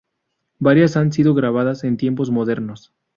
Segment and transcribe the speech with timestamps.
[0.57, 2.91] Varias han sido grabadas en tiempos modernos.